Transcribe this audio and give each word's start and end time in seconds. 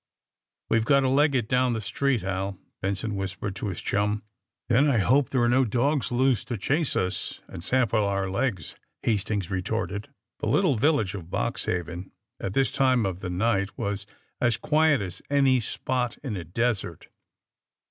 '* 0.35 0.69
We've 0.71 0.83
got 0.83 1.01
to 1.01 1.09
leg 1.09 1.35
it 1.35 1.47
down 1.47 1.73
the 1.73 1.79
street, 1.79 2.23
Hal," 2.23 2.57
Benson 2.81 3.15
whispered 3.15 3.55
to 3.57 3.67
his 3.67 3.81
chum. 3.83 4.23
Then 4.67 4.89
I 4.89 4.97
hope 4.97 5.29
there 5.29 5.43
are 5.43 5.47
no 5.47 5.63
dogs 5.63 6.11
loose 6.11 6.43
to 6.45 6.57
chase 6.57 6.95
us 6.95 7.39
and 7.47 7.63
sample 7.63 8.03
our 8.03 8.27
legs, 8.27 8.73
''Hastings 9.03 9.51
retorted. 9.51 10.09
The 10.39 10.47
little 10.47 10.75
village 10.75 11.13
of 11.13 11.29
Boxhaven, 11.29 12.09
at 12.39 12.55
this 12.55 12.71
time 12.71 13.05
of 13.05 13.19
the 13.19 13.29
night, 13.29 13.77
was 13.77 14.07
as 14.39 14.57
quiet 14.57 15.01
as 15.01 15.21
any 15.29 15.59
spot 15.59 16.17
in 16.23 16.35
a 16.35 16.43
desert. 16.43 17.09